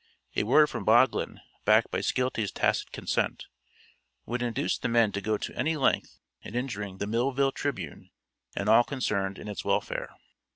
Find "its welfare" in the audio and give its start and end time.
9.47-10.09